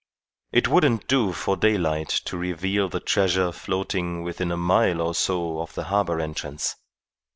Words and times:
It 0.51 0.67
wouldn't 0.67 1.07
do 1.07 1.31
for 1.31 1.55
daylight 1.55 2.09
to 2.25 2.35
reveal 2.35 2.89
the 2.89 2.99
treasure 2.99 3.51
floating 3.51 4.23
within 4.23 4.51
a 4.51 4.57
mile 4.57 4.99
or 4.99 5.13
so 5.13 5.59
of 5.59 5.75
the 5.75 5.83
harbour 5.83 6.19
entrance. 6.19 6.75